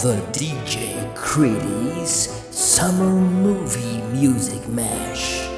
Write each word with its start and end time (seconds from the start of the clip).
the 0.00 0.16
DJ 0.32 1.14
Critty's 1.14 2.30
Summer 2.50 3.04
Movie 3.04 4.00
Music 4.10 4.66
Mash. 4.66 5.51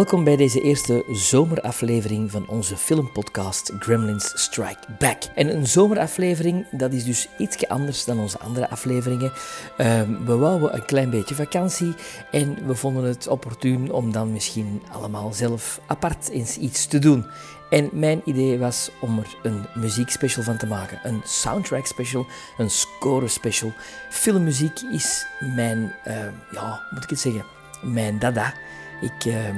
Welkom 0.00 0.24
bij 0.24 0.36
deze 0.36 0.60
eerste 0.60 1.04
zomeraflevering 1.10 2.30
van 2.30 2.48
onze 2.48 2.76
filmpodcast 2.76 3.72
Gremlins 3.78 4.32
Strike 4.34 4.78
Back. 4.98 5.22
En 5.34 5.56
een 5.56 5.66
zomeraflevering, 5.66 6.66
dat 6.70 6.92
is 6.92 7.04
dus 7.04 7.28
iets 7.38 7.68
anders 7.68 8.04
dan 8.04 8.18
onze 8.18 8.38
andere 8.38 8.70
afleveringen. 8.70 9.32
Ehm, 9.76 10.24
we 10.24 10.36
wouden 10.36 10.74
een 10.74 10.84
klein 10.84 11.10
beetje 11.10 11.34
vakantie 11.34 11.94
en 12.30 12.66
we 12.66 12.74
vonden 12.74 13.04
het 13.04 13.28
opportun 13.28 13.92
om 13.92 14.12
dan 14.12 14.32
misschien 14.32 14.82
allemaal 14.92 15.32
zelf 15.32 15.80
apart 15.86 16.28
eens 16.28 16.56
iets 16.56 16.86
te 16.86 16.98
doen. 16.98 17.26
En 17.70 17.88
mijn 17.92 18.22
idee 18.24 18.58
was 18.58 18.90
om 19.00 19.18
er 19.18 19.36
een 19.42 19.66
muziekspecial 19.74 20.44
van 20.44 20.56
te 20.56 20.66
maken. 20.66 21.00
Een 21.02 21.20
soundtrack 21.24 21.86
special, 21.86 22.26
een 22.58 22.70
score 22.70 23.28
special. 23.28 23.72
Filmmuziek 24.10 24.80
is 24.92 25.26
mijn, 25.54 25.94
ehm, 26.04 26.32
ja, 26.50 26.82
moet 26.90 27.04
ik 27.04 27.10
het 27.10 27.20
zeggen, 27.20 27.44
mijn 27.82 28.18
dada. 28.18 28.54
Ik 29.00 29.24
ehm, 29.24 29.56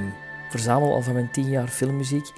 verzamel 0.53 0.93
al 0.93 1.01
van 1.01 1.13
mijn 1.13 1.31
tien 1.31 1.49
jaar 1.49 1.67
filmmuziek. 1.67 2.31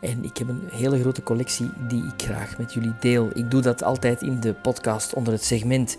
En 0.00 0.24
ik 0.24 0.38
heb 0.38 0.48
een 0.48 0.68
hele 0.72 1.00
grote 1.00 1.22
collectie 1.22 1.70
die 1.88 2.04
ik 2.04 2.22
graag 2.22 2.58
met 2.58 2.72
jullie 2.72 2.94
deel. 3.00 3.30
Ik 3.34 3.50
doe 3.50 3.62
dat 3.62 3.82
altijd 3.82 4.22
in 4.22 4.40
de 4.40 4.54
podcast 4.54 5.14
onder 5.14 5.32
het 5.32 5.44
segment 5.44 5.96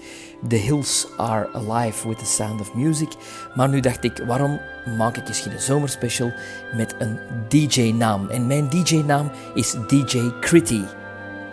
The 0.48 0.56
Hills 0.56 1.08
Are 1.18 1.50
Alive 1.54 2.08
with 2.08 2.18
the 2.18 2.26
Sound 2.26 2.62
of 2.62 2.74
Music. 2.74 3.12
Maar 3.56 3.70
nu 3.70 3.80
dacht 3.80 4.04
ik, 4.04 4.24
waarom 4.28 4.60
maak 4.98 5.18
ik 5.18 5.28
eens 5.28 5.40
geen 5.40 5.60
zomerspecial 5.60 6.34
met 6.76 6.96
een 7.00 7.18
DJ-naam? 7.50 8.30
En 8.30 8.48
mijn 8.48 8.70
DJ-naam 8.70 9.32
is 9.54 9.76
DJ 9.88 10.30
Critty. 10.40 10.82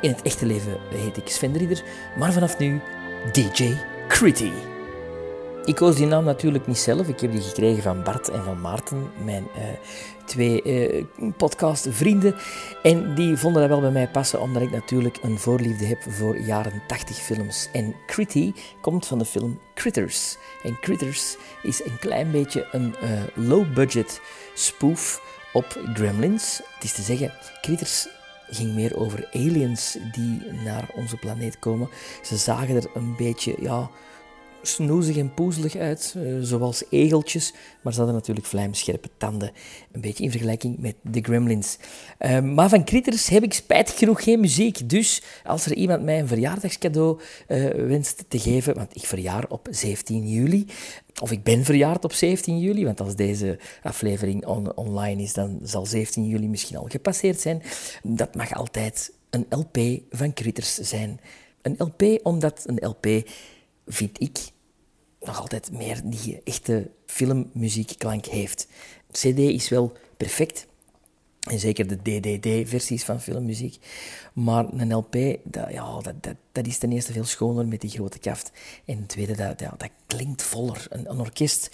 In 0.00 0.10
het 0.10 0.22
echte 0.22 0.46
leven 0.46 0.76
heet 0.90 1.16
ik 1.16 1.28
Sven 1.28 1.56
Rieder, 1.56 1.82
maar 2.16 2.32
vanaf 2.32 2.58
nu 2.58 2.80
DJ 3.32 3.74
Critty. 4.08 4.71
Ik 5.64 5.74
koos 5.74 5.96
die 5.96 6.06
naam 6.06 6.24
natuurlijk 6.24 6.66
niet 6.66 6.78
zelf. 6.78 7.08
Ik 7.08 7.20
heb 7.20 7.32
die 7.32 7.40
gekregen 7.40 7.82
van 7.82 8.02
Bart 8.02 8.28
en 8.28 8.44
van 8.44 8.60
Maarten, 8.60 9.10
mijn 9.24 9.46
uh, 9.56 9.62
twee 10.24 10.62
uh, 10.64 11.04
podcastvrienden. 11.36 12.34
En 12.82 13.14
die 13.14 13.36
vonden 13.36 13.60
dat 13.60 13.70
wel 13.70 13.80
bij 13.80 13.90
mij 13.90 14.08
passen, 14.08 14.40
omdat 14.40 14.62
ik 14.62 14.70
natuurlijk 14.70 15.18
een 15.22 15.38
voorliefde 15.38 15.84
heb 15.84 16.02
voor 16.08 16.38
jaren 16.38 16.82
80 16.86 17.16
films. 17.16 17.68
En 17.72 17.94
Critty 18.06 18.52
komt 18.80 19.06
van 19.06 19.18
de 19.18 19.24
film 19.24 19.58
Critters. 19.74 20.36
En 20.62 20.78
Critters 20.80 21.36
is 21.62 21.84
een 21.84 21.98
klein 21.98 22.30
beetje 22.30 22.68
een 22.72 22.94
uh, 23.02 23.10
low-budget 23.34 24.20
spoof 24.54 25.22
op 25.52 25.80
Gremlins. 25.94 26.60
Het 26.74 26.84
is 26.84 26.92
te 26.92 27.02
zeggen, 27.02 27.34
Critters 27.60 28.08
ging 28.50 28.74
meer 28.74 28.96
over 28.96 29.28
aliens 29.32 29.98
die 30.12 30.42
naar 30.64 30.88
onze 30.94 31.16
planeet 31.16 31.58
komen. 31.58 31.88
Ze 32.22 32.36
zagen 32.36 32.76
er 32.76 32.90
een 32.94 33.16
beetje, 33.16 33.54
ja 33.60 33.90
snoezig 34.62 35.16
en 35.16 35.34
poezelig 35.34 35.76
uit, 35.76 36.14
eh, 36.16 36.22
zoals 36.40 36.82
egeltjes, 36.90 37.52
maar 37.82 37.92
ze 37.92 37.98
hadden 37.98 38.16
natuurlijk 38.16 38.46
vlijmscherpe 38.46 39.08
tanden. 39.16 39.50
Een 39.92 40.00
beetje 40.00 40.24
in 40.24 40.30
vergelijking 40.30 40.78
met 40.78 40.94
de 41.02 41.20
Gremlins. 41.20 41.78
Uh, 42.20 42.40
maar 42.40 42.68
van 42.68 42.84
Critters 42.84 43.28
heb 43.28 43.42
ik 43.42 43.52
spijtig 43.52 43.98
genoeg 43.98 44.22
geen 44.22 44.40
muziek. 44.40 44.88
Dus 44.88 45.22
als 45.44 45.66
er 45.66 45.74
iemand 45.74 46.02
mij 46.02 46.18
een 46.18 46.28
verjaardagscadeau 46.28 47.20
uh, 47.48 47.68
wenst 47.68 48.24
te 48.28 48.38
geven, 48.38 48.74
want 48.74 48.96
ik 48.96 49.06
verjaar 49.06 49.44
op 49.48 49.68
17 49.70 50.28
juli, 50.28 50.66
of 51.20 51.30
ik 51.30 51.42
ben 51.42 51.64
verjaard 51.64 52.04
op 52.04 52.12
17 52.12 52.58
juli, 52.58 52.84
want 52.84 53.00
als 53.00 53.16
deze 53.16 53.58
aflevering 53.82 54.46
online 54.74 55.22
is, 55.22 55.32
dan 55.32 55.58
zal 55.62 55.86
17 55.86 56.26
juli 56.26 56.48
misschien 56.48 56.76
al 56.76 56.86
gepasseerd 56.88 57.40
zijn. 57.40 57.62
Dat 58.02 58.34
mag 58.34 58.54
altijd 58.54 59.12
een 59.30 59.46
LP 59.48 59.78
van 60.10 60.32
Critters 60.32 60.74
zijn. 60.74 61.20
Een 61.62 61.74
LP 61.78 62.02
omdat 62.22 62.64
een 62.66 62.88
LP 62.88 63.28
vind 63.86 64.20
ik, 64.20 64.38
nog 65.20 65.40
altijd 65.40 65.72
meer 65.72 66.00
die 66.04 66.40
echte 66.44 66.90
filmmuziekklank 67.06 68.26
heeft. 68.26 68.68
CD 69.10 69.38
is 69.38 69.68
wel 69.68 69.92
perfect. 70.16 70.66
En 71.42 71.58
zeker 71.58 71.86
de 71.86 71.96
DDD-versies 72.02 73.04
van 73.04 73.20
filmmuziek. 73.20 73.76
Maar 74.32 74.72
een 74.72 74.94
LP, 74.94 75.16
dat, 75.42 75.72
ja, 75.72 76.00
dat, 76.00 76.14
dat, 76.20 76.34
dat, 76.52 76.66
is 76.66 76.78
ten 76.78 76.92
eerste 76.92 77.12
veel 77.12 77.24
schoner 77.24 77.66
met 77.66 77.80
die 77.80 77.90
grote 77.90 78.18
kaft. 78.18 78.52
En 78.84 78.96
ten 78.96 79.06
tweede, 79.06 79.36
dat, 79.36 79.58
dat, 79.58 79.80
dat 79.80 79.90
klinkt 80.06 80.42
voller. 80.42 80.86
Een, 80.88 81.10
orkest 81.10 81.70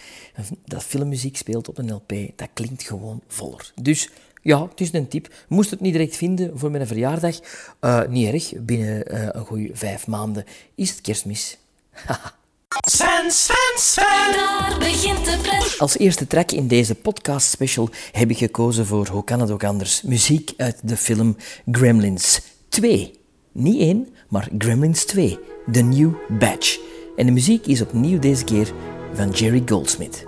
dat 0.65 0.85
filmmuziek 0.85 1.37
speelt 1.37 1.69
op 1.69 1.79
een 1.79 1.93
LP, 1.93 2.13
dat 2.37 2.49
klinkt 2.53 2.83
gewoon 2.83 3.23
voller. 3.27 3.73
Dus 3.83 4.11
ja, 4.43 4.69
het 4.69 4.81
is 4.81 4.93
een 4.93 5.09
tip. 5.09 5.35
Moest 5.49 5.71
het 5.71 5.81
niet 5.81 5.93
direct 5.93 6.17
vinden 6.17 6.59
voor 6.59 6.71
mijn 6.71 6.87
verjaardag? 6.87 7.41
Uh, 7.81 8.07
niet 8.07 8.33
erg, 8.33 8.53
binnen 8.61 9.15
uh, 9.15 9.29
een 9.31 9.45
goede 9.45 9.71
vijf 9.73 10.07
maanden 10.07 10.45
is 10.75 10.91
het 10.91 11.01
kerstmis. 11.01 11.59
Sven, 12.87 13.31
Sven, 13.31 13.75
Sven. 13.77 14.33
Daar 14.33 14.77
begint 14.79 15.25
de 15.25 15.39
pret. 15.43 15.75
Als 15.79 15.99
eerste 15.99 16.27
track 16.27 16.51
in 16.51 16.69
deze 16.69 16.95
podcast 16.95 17.51
special 17.51 17.89
heb 18.13 18.31
ik 18.31 18.39
gekozen 18.39 18.87
voor, 18.87 19.07
hoe 19.07 19.25
kan 19.25 19.41
het 19.41 19.51
ook 19.51 19.65
anders, 19.65 20.03
muziek 20.03 20.53
uit 20.57 20.81
de 20.83 20.97
film 20.97 21.37
Gremlins 21.71 22.41
2. 22.69 23.21
Niet 23.53 23.81
één, 23.81 24.09
maar 24.29 24.49
Gremlins 24.59 25.05
2, 25.05 25.39
The 25.73 25.81
New 25.81 26.11
Batch. 26.39 26.79
En 27.17 27.27
de 27.27 27.33
muziek 27.33 27.67
is 27.67 27.81
opnieuw 27.81 28.19
deze 28.19 28.45
keer 28.45 28.73
van 29.15 29.31
Jerry 29.31 29.63
Goldsmith. 29.67 30.28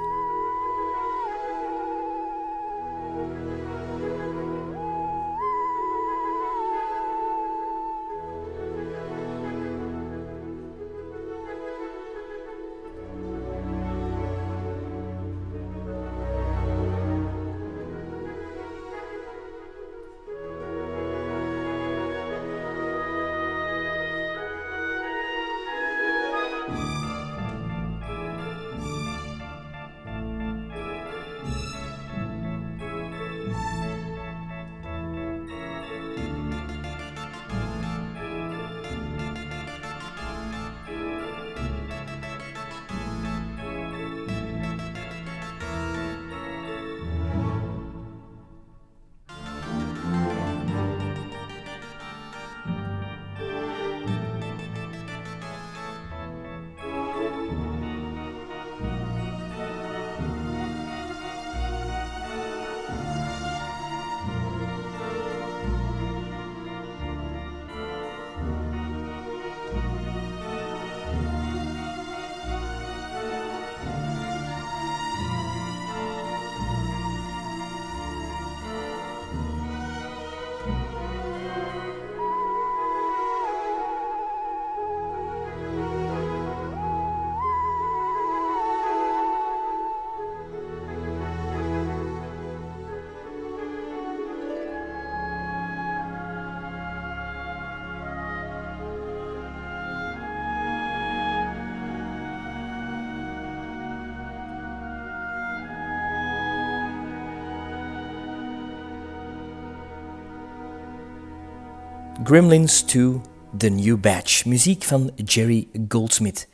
Gremlins 112.25 112.83
2 112.83 113.21
The 113.57 113.69
New 113.69 114.01
Batch, 114.01 114.45
muziek 114.45 114.83
van 114.83 115.11
Jerry 115.25 115.69
Goldsmith. 115.89 116.49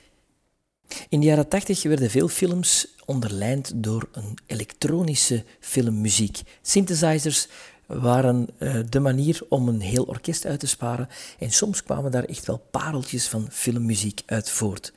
In 1.08 1.20
de 1.20 1.26
jaren 1.26 1.48
80 1.48 1.82
werden 1.82 2.10
veel 2.10 2.28
films 2.28 2.94
onderlijnd 3.04 3.72
door 3.74 4.08
een 4.12 4.38
elektronische 4.46 5.44
filmmuziek. 5.60 6.40
Synthesizers 6.62 7.48
waren 7.86 8.46
uh, 8.58 8.78
de 8.88 9.00
manier 9.00 9.40
om 9.48 9.68
een 9.68 9.80
heel 9.80 10.04
orkest 10.04 10.46
uit 10.46 10.60
te 10.60 10.66
sparen 10.66 11.08
en 11.38 11.50
soms 11.50 11.82
kwamen 11.82 12.10
daar 12.10 12.24
echt 12.24 12.46
wel 12.46 12.66
pareltjes 12.70 13.28
van 13.28 13.46
filmmuziek 13.50 14.22
uit 14.26 14.50
voort. 14.50 14.92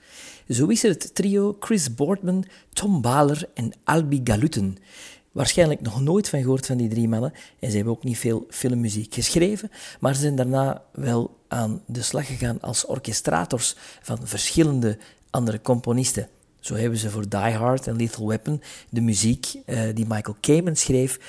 Zo 0.50 0.68
is 0.68 0.84
er 0.84 0.90
het 0.90 1.16
trio 1.16 1.58
Chris 1.60 1.96
Boardman, 1.96 2.46
Tom 2.74 3.02
Baler 3.02 3.50
en 3.54 3.72
Albi 3.84 4.22
Galuten. 4.24 4.78
Waarschijnlijk 5.32 5.82
nog 5.82 6.02
nooit 6.02 6.30
van 6.30 6.42
gehoord 6.42 6.66
van 6.66 6.78
die 6.78 6.90
drie 6.90 7.08
mannen 7.08 7.34
en 7.60 7.70
ze 7.70 7.76
hebben 7.76 7.94
ook 7.94 8.04
niet 8.04 8.18
veel 8.18 8.46
filmmuziek 8.50 9.14
geschreven, 9.14 9.72
maar 10.00 10.16
ze 10.16 10.22
zijn 10.22 10.36
daarna 10.36 10.84
wel 10.92 11.38
aan 11.48 11.82
de 11.86 12.02
slag 12.02 12.28
gegaan 12.28 12.62
als 12.62 12.86
orchestrators 12.86 13.76
van 14.02 14.20
verschillende 14.24 14.98
andere 15.30 15.62
componisten. 15.62 16.28
Zo 16.60 16.76
hebben 16.76 17.00
ze 17.00 17.10
voor 17.10 17.30
Die 17.30 17.40
Hard 17.40 17.88
en 17.88 17.96
Lethal 17.96 18.28
Weapon 18.28 18.62
de 18.90 19.02
muziek 19.02 19.54
uh, 19.66 19.82
die 19.94 20.06
Michael 20.08 20.38
Kamen 20.40 20.76
schreef 20.76 21.20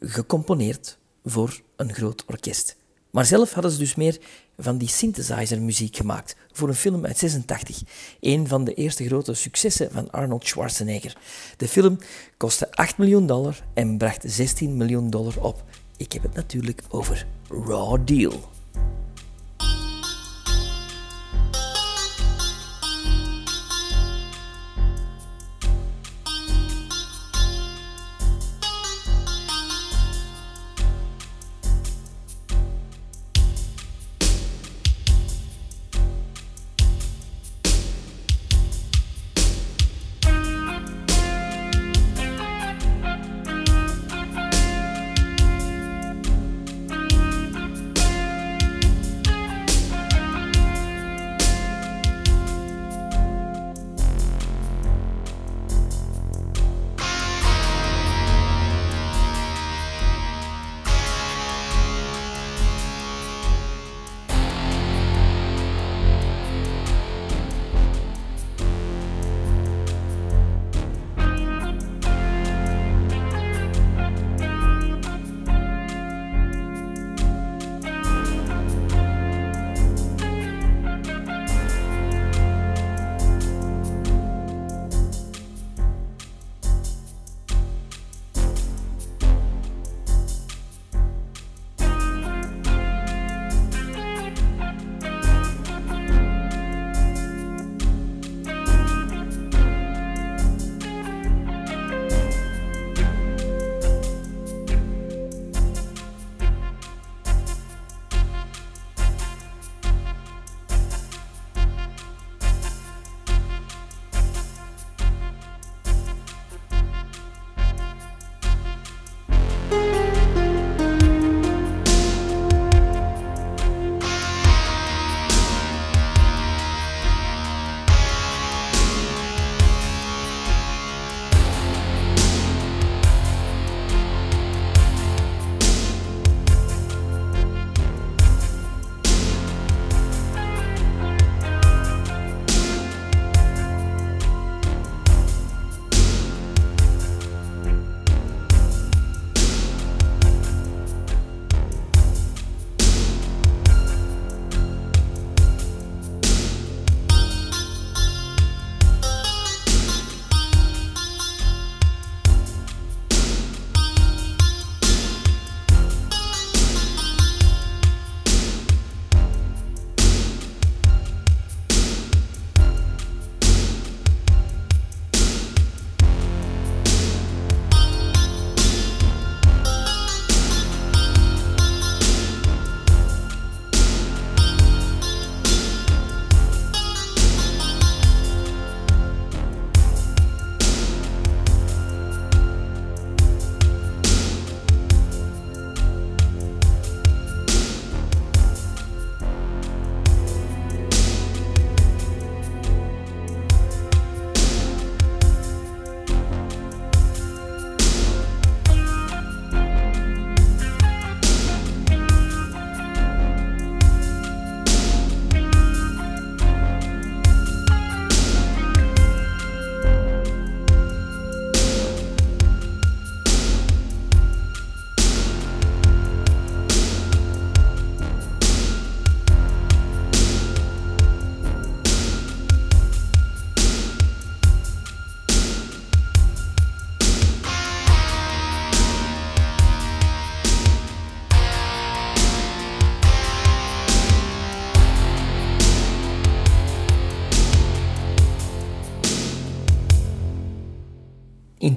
gecomponeerd 0.00 0.98
voor 1.24 1.60
een 1.76 1.94
groot 1.94 2.24
orkest. 2.26 2.76
Maar 3.10 3.26
zelf 3.26 3.52
hadden 3.52 3.72
ze 3.72 3.78
dus 3.78 3.94
meer 3.94 4.18
van 4.62 4.78
die 4.78 4.88
synthesizer 4.88 5.62
muziek 5.62 5.96
gemaakt 5.96 6.36
voor 6.52 6.68
een 6.68 6.74
film 6.74 7.06
uit 7.06 7.18
86. 7.18 7.82
Een 8.20 8.48
van 8.48 8.64
de 8.64 8.74
eerste 8.74 9.06
grote 9.06 9.34
successen 9.34 9.90
van 9.92 10.10
Arnold 10.10 10.46
Schwarzenegger. 10.46 11.16
De 11.56 11.68
film 11.68 11.98
kostte 12.36 12.72
8 12.72 12.98
miljoen 12.98 13.26
dollar 13.26 13.64
en 13.74 13.98
bracht 13.98 14.24
16 14.26 14.76
miljoen 14.76 15.10
dollar 15.10 15.36
op. 15.40 15.64
Ik 15.96 16.12
heb 16.12 16.22
het 16.22 16.34
natuurlijk 16.34 16.82
over 16.88 17.26
Raw 17.48 17.98
Deal. 18.04 18.49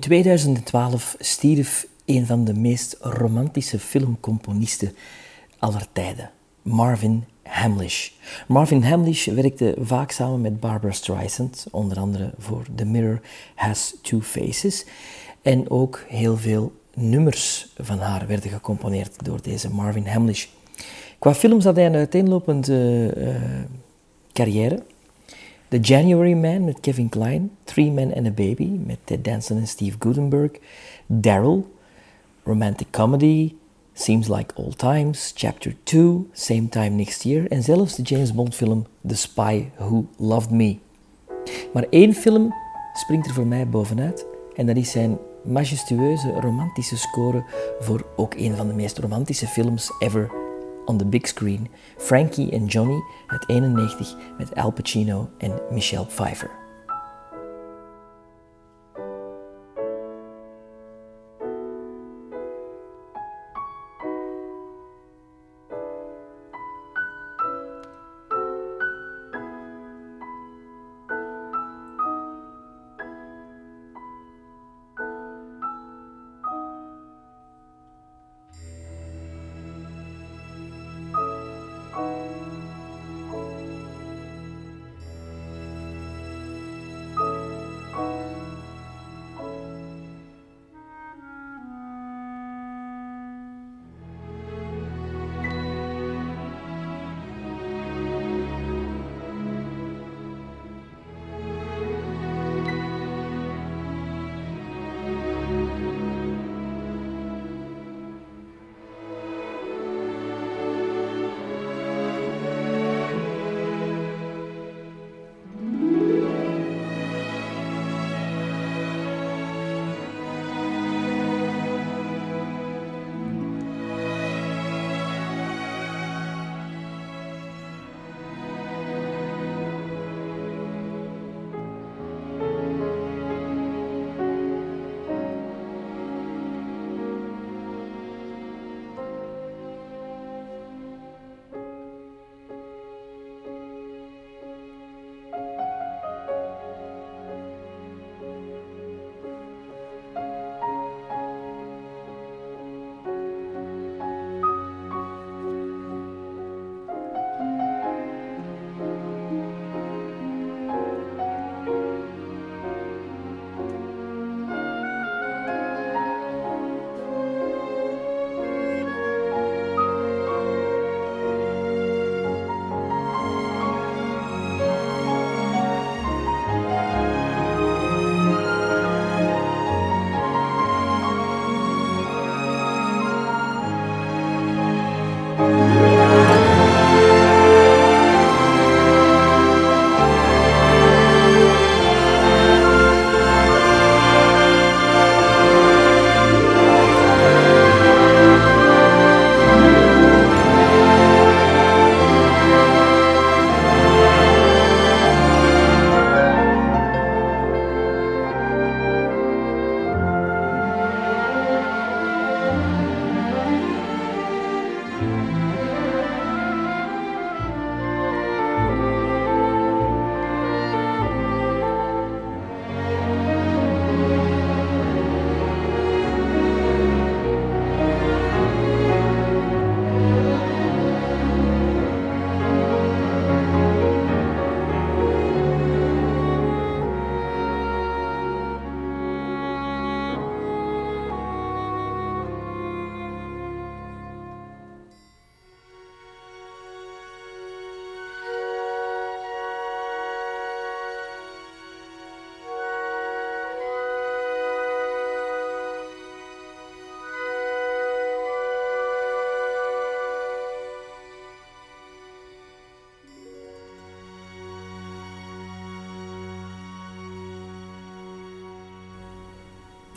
2012 0.03 1.15
stierf 1.19 1.87
een 2.05 2.25
van 2.25 2.45
de 2.45 2.53
meest 2.53 2.97
romantische 2.99 3.79
filmcomponisten 3.79 4.95
aller 5.59 5.85
tijden, 5.91 6.31
Marvin 6.61 7.23
Hamlish. 7.43 8.09
Marvin 8.47 8.83
Hamlish 8.83 9.27
werkte 9.27 9.75
vaak 9.79 10.11
samen 10.11 10.41
met 10.41 10.59
Barbara 10.59 10.93
Streisand, 10.93 11.65
onder 11.71 11.97
andere 11.97 12.33
voor 12.37 12.65
The 12.75 12.85
Mirror 12.85 13.21
Has 13.55 13.95
Two 14.01 14.21
Faces. 14.21 14.85
En 15.41 15.69
ook 15.69 16.03
heel 16.07 16.37
veel 16.37 16.71
nummers 16.93 17.73
van 17.77 17.99
haar 17.99 18.27
werden 18.27 18.49
gecomponeerd 18.49 19.25
door 19.25 19.41
deze 19.41 19.69
Marvin 19.69 20.07
Hamlish. 20.07 20.47
Qua 21.19 21.33
films 21.33 21.63
had 21.63 21.75
hij 21.75 21.85
een 21.85 21.95
uiteenlopende 21.95 23.13
uh, 23.17 23.35
carrière. 24.33 24.83
The 25.73 25.79
January 25.79 26.35
Man 26.35 26.65
met 26.65 26.81
Kevin 26.81 27.09
Kline, 27.09 27.49
Three 27.65 27.89
Men 27.89 28.13
and 28.13 28.27
a 28.27 28.31
Baby 28.31 28.79
met 28.85 28.97
Ted 29.05 29.23
Danson 29.23 29.57
en 29.57 29.67
Steve 29.67 29.95
Gutenberg, 29.99 30.51
Daryl, 31.07 31.65
romantic 32.43 32.91
comedy, 32.91 33.55
Seems 33.93 34.27
Like 34.27 34.53
Old 34.55 34.77
Times, 34.77 35.33
Chapter 35.35 35.75
2, 35.83 36.29
Same 36.33 36.69
Time 36.69 36.89
Next 36.89 37.23
Year 37.23 37.51
en 37.51 37.63
zelfs 37.63 37.95
de 37.95 38.01
James 38.01 38.33
Bond 38.33 38.55
film 38.55 38.85
The 39.07 39.15
Spy 39.15 39.65
Who 39.77 40.05
Loved 40.17 40.51
Me. 40.51 40.77
Maar 41.73 41.85
één 41.89 42.13
film 42.13 42.53
springt 42.93 43.27
er 43.27 43.33
voor 43.33 43.47
mij 43.47 43.67
bovenuit 43.67 44.25
en 44.55 44.65
dat 44.65 44.75
is 44.75 44.91
zijn 44.91 45.17
majestueuze 45.43 46.31
romantische 46.39 46.97
score 46.97 47.43
voor 47.79 48.05
ook 48.15 48.33
een 48.33 48.55
van 48.55 48.67
de 48.67 48.73
meest 48.73 48.97
romantische 48.97 49.47
films 49.47 49.91
ever 49.99 50.42
on 50.85 50.97
the 50.97 51.05
big 51.05 51.27
screen, 51.27 51.69
Frankie 51.97 52.51
and 52.53 52.71
Johnny 52.71 53.03
uit 53.27 53.47
91 53.47 54.15
met 54.37 54.55
Al 54.55 54.71
Pacino 54.71 55.29
en 55.37 55.61
Michelle 55.71 56.05
Pfeiffer. 56.05 56.62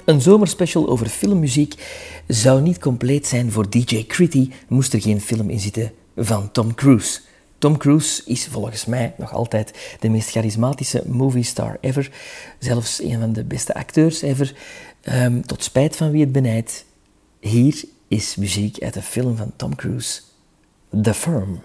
Een 0.07 0.21
zomerspecial 0.21 0.89
over 0.89 1.07
filmmuziek 1.07 1.75
zou 2.27 2.63
niet 2.63 2.79
compleet 2.79 3.27
zijn 3.27 3.53
voor 3.53 3.71
DJ 3.71 4.05
Critty, 4.07 4.51
moest 4.69 4.93
er 4.93 5.01
geen 5.01 5.21
film 5.21 5.51
in 5.51 5.61
zitten 5.61 5.93
van 6.17 6.53
Tom 6.53 6.75
Cruise. 6.75 7.21
Tom 7.59 7.77
Cruise 7.77 8.23
is 8.25 8.47
volgens 8.47 8.85
mij 8.85 9.15
nog 9.19 9.33
altijd 9.33 9.97
de 10.01 10.09
meest 10.09 10.31
charismatische 10.31 11.03
movie 11.07 11.43
star 11.43 11.79
ever. 11.81 12.11
Zelfs 12.59 13.03
een 13.03 13.21
van 13.21 13.33
de 13.33 13.45
beste 13.45 13.75
acteurs 13.75 14.23
ever. 14.23 14.55
Um, 15.03 15.47
tot 15.47 15.63
spijt 15.63 15.97
van 15.97 16.11
wie 16.11 16.21
het 16.21 16.33
benijdt. 16.33 16.85
Hier 17.41 17.85
is 18.09 18.37
muziek 18.37 18.83
uit 18.83 18.97
een 18.97 19.03
film 19.03 19.37
van 19.37 19.53
Tom 19.57 19.75
Cruise. 19.75 20.21
The 21.03 21.15
Firm. 21.15 21.61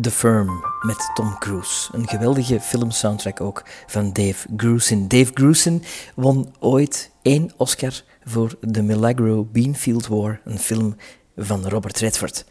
The 0.00 0.10
Firm 0.10 0.64
met 0.80 1.10
Tom 1.14 1.38
Cruise. 1.38 1.88
Een 1.92 2.08
geweldige 2.08 2.60
filmsoundtrack 2.60 3.40
ook 3.40 3.62
van 3.86 4.12
Dave 4.12 4.48
Grusin. 4.56 5.08
Dave 5.08 5.30
Grusin 5.34 5.82
won 6.14 6.54
ooit 6.58 7.10
één 7.22 7.52
Oscar 7.56 8.02
voor 8.24 8.58
The 8.70 8.82
Milagro 8.82 9.44
Beanfield 9.44 10.06
War, 10.06 10.40
een 10.44 10.58
film 10.58 10.96
van 11.36 11.68
Robert 11.68 11.98
Redford. 11.98 12.44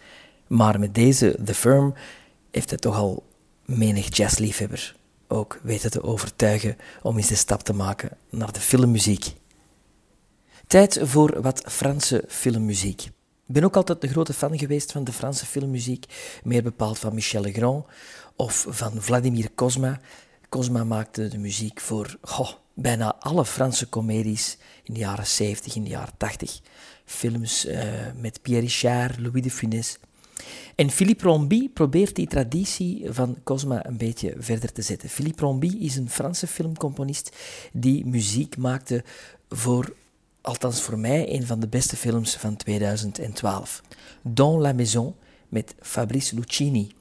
Maar 0.47 0.79
met 0.79 0.95
deze 0.95 1.37
The 1.45 1.53
Firm 1.53 1.93
heeft 2.51 2.69
hij 2.69 2.79
toch 2.79 2.95
al 2.95 3.23
menig 3.65 4.15
jazzliefhebber 4.15 4.95
ook 5.27 5.59
weten 5.63 5.91
te 5.91 6.03
overtuigen 6.03 6.77
om 7.01 7.17
eens 7.17 7.27
de 7.27 7.35
stap 7.35 7.63
te 7.63 7.73
maken 7.73 8.17
naar 8.29 8.51
de 8.51 8.59
filmmuziek. 8.59 9.33
Tijd 10.67 10.99
voor 11.01 11.41
wat 11.41 11.63
Franse 11.65 12.23
filmmuziek. 12.27 13.09
Ik 13.53 13.59
ben 13.59 13.67
ook 13.67 13.75
altijd 13.75 14.03
een 14.03 14.09
grote 14.09 14.33
fan 14.33 14.57
geweest 14.57 14.91
van 14.91 15.03
de 15.03 15.11
Franse 15.11 15.45
filmmuziek, 15.45 16.05
meer 16.43 16.63
bepaald 16.63 16.99
van 16.99 17.13
Michel 17.13 17.41
Legrand 17.41 17.85
of 18.35 18.65
van 18.69 19.01
Vladimir 19.01 19.49
Cosma. 19.55 19.99
Cosma 20.49 20.83
maakte 20.83 21.27
de 21.27 21.37
muziek 21.37 21.79
voor 21.79 22.17
bijna 22.73 23.15
alle 23.19 23.45
Franse 23.45 23.89
comedies 23.89 24.57
in 24.83 24.93
de 24.93 24.99
jaren 24.99 25.27
70, 25.27 25.75
in 25.75 25.83
de 25.83 25.89
jaren 25.89 26.13
80. 26.17 26.59
Films 27.05 27.65
uh, 27.65 27.81
met 28.15 28.41
Pierre 28.41 28.65
Richard, 28.65 29.19
Louis 29.19 29.43
de 29.43 29.51
Funès. 29.51 29.97
En 30.75 30.89
Philippe 30.89 31.23
Rombi 31.23 31.69
probeert 31.69 32.15
die 32.15 32.27
traditie 32.27 33.05
van 33.09 33.37
Cosma 33.43 33.85
een 33.85 33.97
beetje 33.97 34.33
verder 34.37 34.71
te 34.71 34.81
zetten. 34.81 35.09
Philippe 35.09 35.43
Rombi 35.43 35.85
is 35.85 35.95
een 35.95 36.09
Franse 36.09 36.47
filmcomponist 36.47 37.35
die 37.73 38.05
muziek 38.05 38.57
maakte 38.57 39.03
voor, 39.49 39.93
althans 40.43 40.81
voor 40.81 40.99
mij, 40.99 41.33
een 41.33 41.45
van 41.45 41.59
de 41.59 41.67
beste 41.67 41.95
films 41.95 42.35
van 42.35 42.55
2012. 42.55 43.81
Dans 44.21 44.61
la 44.61 44.73
Maison 44.73 45.15
met 45.49 45.75
Fabrice 45.79 46.35
Lucchini. 46.35 46.91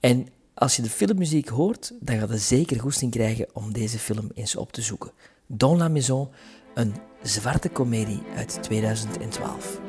En 0.00 0.28
als 0.54 0.76
je 0.76 0.82
de 0.82 0.90
filmmuziek 0.90 1.48
hoort, 1.48 1.92
dan 2.00 2.18
gaat 2.18 2.30
je 2.30 2.38
zeker 2.38 2.80
goesting 2.80 3.10
krijgen 3.10 3.48
om 3.52 3.72
deze 3.72 3.98
film 3.98 4.30
eens 4.34 4.56
op 4.56 4.72
te 4.72 4.82
zoeken. 4.82 5.10
Dans 5.46 5.78
la 5.78 5.88
Maison, 5.88 6.28
een 6.74 6.94
zwarte 7.22 7.68
komedie 7.68 8.22
uit 8.36 8.62
2012. 8.62 9.80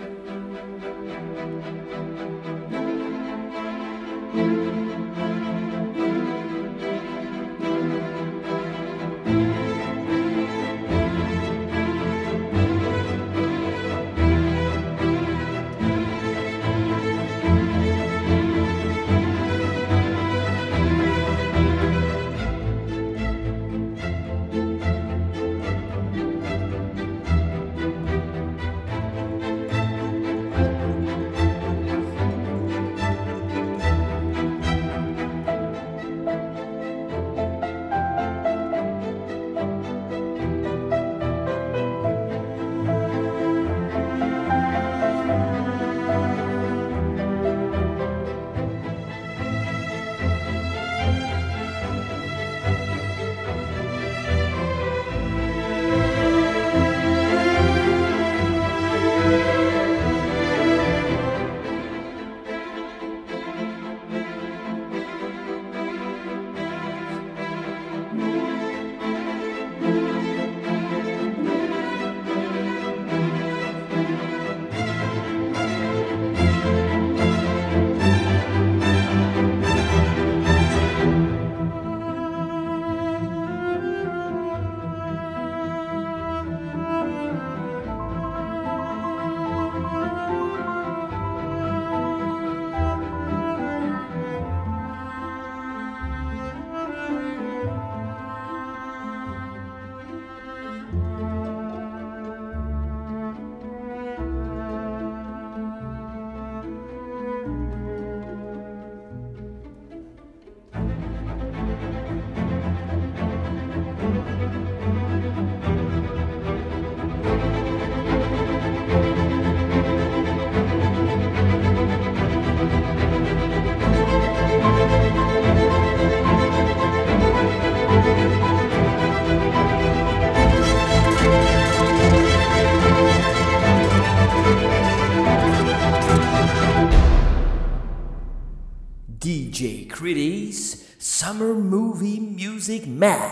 Music 143.01 143.30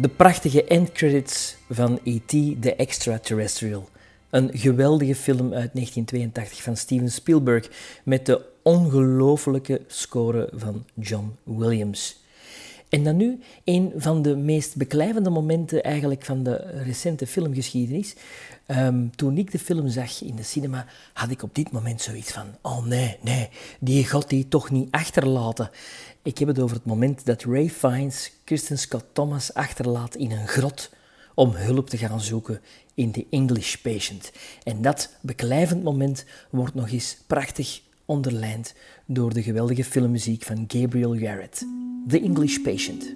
De 0.00 0.08
prachtige 0.08 0.64
endcredits 0.64 1.56
van 1.68 2.00
E.T. 2.04 2.62
The 2.62 2.74
Extraterrestrial. 2.74 3.88
Een 4.30 4.50
geweldige 4.52 5.14
film 5.14 5.52
uit 5.52 5.70
1982 5.72 6.62
van 6.62 6.76
Steven 6.76 7.10
Spielberg 7.10 7.68
met 8.04 8.26
de 8.26 8.44
ongelooflijke 8.62 9.80
score 9.86 10.48
van 10.52 10.84
John 10.94 11.36
Williams. 11.44 12.20
En 12.90 13.04
dan 13.04 13.16
nu 13.16 13.40
een 13.64 13.92
van 13.96 14.22
de 14.22 14.36
meest 14.36 14.76
beklijvende 14.76 15.30
momenten 15.30 15.82
eigenlijk 15.82 16.24
van 16.24 16.42
de 16.42 16.54
recente 16.84 17.26
filmgeschiedenis. 17.26 18.14
Ehm, 18.66 19.08
toen 19.16 19.36
ik 19.38 19.50
de 19.50 19.58
film 19.58 19.88
zag 19.88 20.22
in 20.22 20.36
de 20.36 20.42
cinema, 20.42 20.86
had 21.12 21.30
ik 21.30 21.42
op 21.42 21.54
dit 21.54 21.70
moment 21.70 22.00
zoiets 22.00 22.32
van: 22.32 22.46
oh 22.62 22.84
nee, 22.84 23.18
nee, 23.22 23.48
die 23.80 24.08
God 24.08 24.28
die 24.28 24.48
toch 24.48 24.70
niet 24.70 24.90
achterlaten. 24.90 25.70
Ik 26.22 26.38
heb 26.38 26.48
het 26.48 26.58
over 26.58 26.76
het 26.76 26.84
moment 26.84 27.26
dat 27.26 27.42
Ray 27.42 27.68
Fiennes 27.68 28.32
Kristen 28.44 28.78
Scott 28.78 29.04
Thomas 29.12 29.54
achterlaat 29.54 30.14
in 30.14 30.30
een 30.30 30.48
grot 30.48 30.90
om 31.34 31.50
hulp 31.50 31.90
te 31.90 31.98
gaan 31.98 32.20
zoeken 32.20 32.60
in 32.94 33.12
The 33.12 33.26
English 33.30 33.74
Patient. 33.74 34.32
En 34.62 34.82
dat 34.82 35.10
beklijvend 35.20 35.82
moment 35.82 36.24
wordt 36.50 36.74
nog 36.74 36.90
eens 36.90 37.16
prachtig 37.26 37.80
onderlijnd 38.10 38.74
door 39.06 39.34
de 39.34 39.42
geweldige 39.42 39.84
filmmuziek 39.84 40.42
van 40.42 40.64
Gabriel 40.66 41.16
Jarrett. 41.16 41.66
The 42.08 42.20
English 42.20 42.58
Patient. 42.58 43.14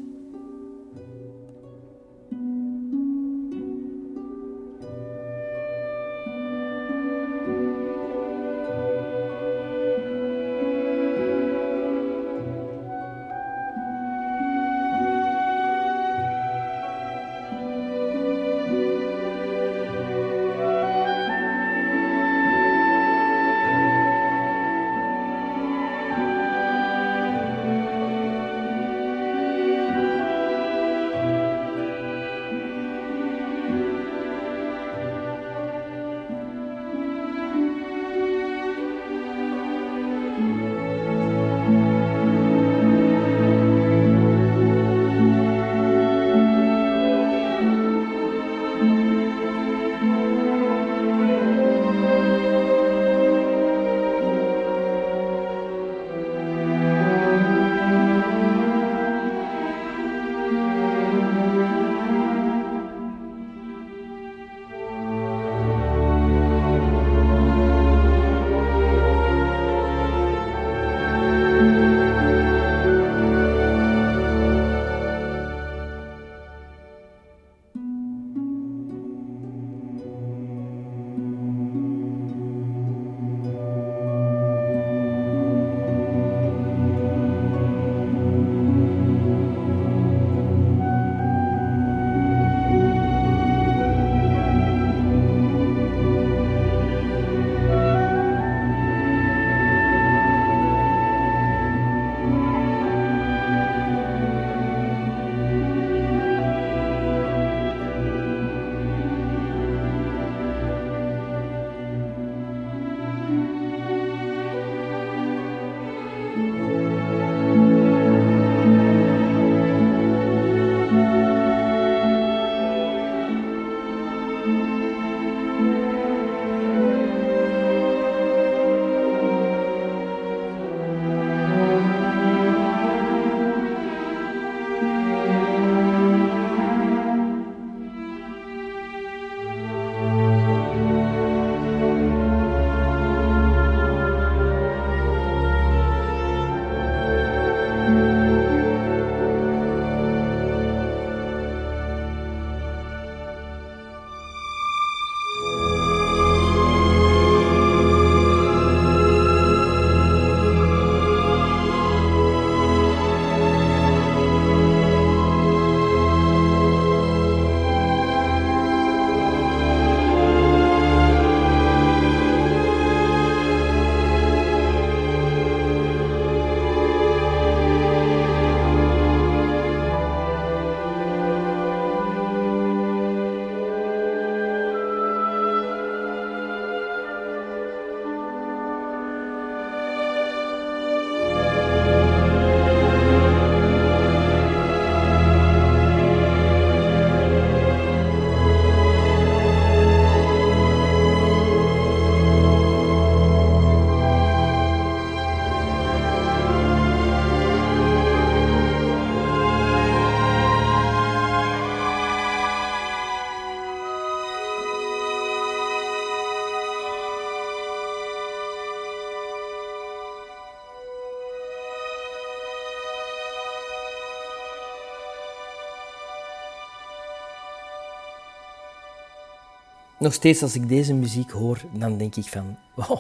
Nog 230.05 230.13
steeds 230.13 230.43
als 230.43 230.55
ik 230.55 230.69
deze 230.69 230.95
muziek 230.95 231.31
hoor, 231.31 231.61
dan 231.73 231.99
denk 231.99 232.17
ik 232.17 232.25
van... 232.25 232.57
Wow, 232.75 232.99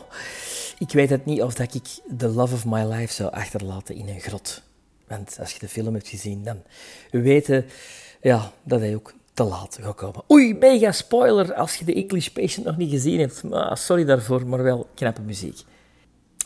ik 0.78 0.90
weet 0.90 1.10
het 1.10 1.24
niet 1.24 1.42
of 1.42 1.54
dat 1.54 1.74
ik 1.74 2.16
The 2.18 2.28
Love 2.28 2.54
of 2.54 2.64
My 2.64 2.84
Life 2.84 3.12
zou 3.12 3.32
achterlaten 3.32 3.94
in 3.94 4.08
een 4.08 4.20
grot. 4.20 4.62
Want 5.08 5.36
als 5.40 5.52
je 5.52 5.58
de 5.58 5.68
film 5.68 5.94
hebt 5.94 6.08
gezien, 6.08 6.44
dan 6.44 6.62
weten 7.10 7.64
ja, 8.20 8.52
dat 8.62 8.80
hij 8.80 8.94
ook 8.94 9.14
te 9.34 9.42
laat 9.42 9.78
gaat 9.80 9.94
komen. 9.94 10.22
Oei, 10.30 10.54
mega 10.54 10.92
spoiler 10.92 11.54
als 11.54 11.74
je 11.74 11.84
de 11.84 11.94
English 11.94 12.28
Patient 12.28 12.66
nog 12.66 12.76
niet 12.76 12.90
gezien 12.90 13.18
hebt. 13.20 13.42
sorry 13.72 14.04
daarvoor, 14.04 14.46
maar 14.46 14.62
wel 14.62 14.86
knappe 14.94 15.20
muziek 15.20 15.64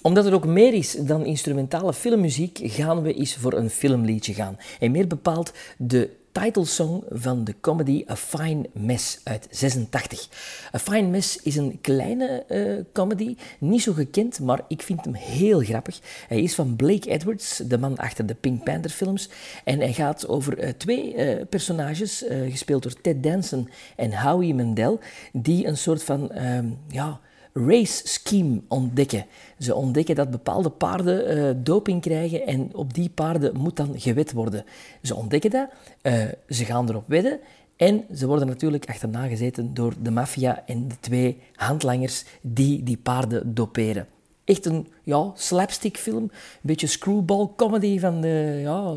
omdat 0.03 0.27
er 0.27 0.35
ook 0.35 0.47
meer 0.47 0.75
is 0.75 0.93
dan 0.93 1.25
instrumentale 1.25 1.93
filmmuziek, 1.93 2.59
gaan 2.63 3.03
we 3.03 3.15
eens 3.15 3.37
voor 3.37 3.53
een 3.53 3.71
filmliedje 3.71 4.35
gaan. 4.35 4.59
En 4.81 4.91
meer 4.91 5.07
bepaald 5.07 5.53
de 5.79 6.11
titelsong 6.33 7.05
van 7.11 7.45
de 7.45 7.55
comedy 7.61 8.05
A 8.11 8.17
Fine 8.17 8.69
Mess 8.73 9.21
uit 9.25 9.47
86. 9.51 10.29
A 10.75 10.79
Fine 10.79 11.09
Mess 11.09 11.43
is 11.43 11.57
een 11.57 11.79
kleine 11.81 12.45
uh, 12.49 12.85
comedy, 12.93 13.37
niet 13.59 13.83
zo 13.83 13.93
gekend, 13.93 14.41
maar 14.41 14.61
ik 14.69 14.83
vind 14.83 15.05
hem 15.05 15.15
heel 15.15 15.61
grappig. 15.61 16.01
Hij 16.29 16.43
is 16.43 16.55
van 16.55 16.77
Blake 16.77 17.11
Edwards, 17.11 17.57
de 17.57 17.79
man 17.79 17.97
achter 17.97 18.27
de 18.27 18.35
Pink 18.35 18.65
Panther 18.65 18.91
films. 18.91 19.29
En 19.65 19.79
hij 19.79 19.93
gaat 19.93 20.29
over 20.29 20.65
uh, 20.65 20.69
twee 20.69 21.15
uh, 21.15 21.45
personages, 21.49 22.25
gespeeld 22.49 22.83
door 22.83 23.01
Ted 23.01 23.23
Danson 23.23 23.69
en 23.97 24.21
Howie 24.23 24.55
Mandel, 24.55 25.01
die 25.33 25.67
een 25.67 25.77
soort 25.77 26.03
van, 26.03 26.31
ehm, 26.31 26.67
ja 26.89 27.21
race 27.67 28.09
scheme 28.09 28.61
ontdekken. 28.69 29.27
Ze 29.59 29.75
ontdekken 29.75 30.15
dat 30.15 30.31
bepaalde 30.31 30.71
paarden 30.71 31.39
uh, 31.39 31.51
doping 31.57 32.01
krijgen 32.01 32.47
en 32.47 32.75
op 32.75 32.95
die 32.95 33.11
paarden 33.11 33.57
moet 33.57 33.77
dan 33.77 34.01
gewet 34.01 34.33
worden. 34.33 34.65
Ze 35.03 35.15
ontdekken 35.15 35.51
dat, 35.51 35.69
uh, 36.03 36.25
ze 36.49 36.65
gaan 36.65 36.89
erop 36.89 37.05
wedden 37.07 37.41
en 37.77 38.05
ze 38.15 38.27
worden 38.27 38.47
natuurlijk 38.47 38.89
achterna 38.89 39.27
gezeten 39.27 39.75
door 39.75 39.95
de 40.03 40.11
maffia 40.11 40.63
en 40.67 40.89
de 40.89 40.95
twee 41.01 41.39
handlangers 41.55 42.25
die 42.41 42.83
die 42.83 42.97
paarden 42.97 43.55
doperen. 43.55 44.07
Echt 44.45 44.67
een 44.67 44.89
ja, 45.03 45.31
slapstickfilm, 45.35 46.23
een 46.23 46.31
beetje 46.61 46.87
screwball 46.87 47.49
comedy 47.57 47.99
van 47.99 48.21
de, 48.21 48.59
ja, 48.63 48.95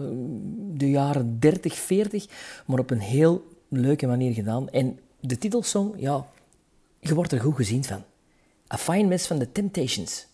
de 0.78 0.89
jaren 0.89 1.39
30, 1.39 1.76
40, 1.76 2.26
maar 2.65 2.80
op 2.80 2.91
een 2.91 3.00
heel 3.00 3.43
leuke 3.67 4.08
manier 4.08 4.34
gedaan. 4.34 4.69
En 4.69 5.00
de 5.19 5.38
titelsong, 5.38 5.93
ja, 5.97 6.26
je 7.00 7.15
wordt 7.15 7.32
er 7.32 7.39
goed 7.39 7.56
gezien 7.56 7.84
van. 7.84 8.04
A 8.73 8.77
Fine 8.77 9.10
Mess 9.10 9.27
van 9.27 9.39
The 9.39 9.51
Temptations. 9.51 10.30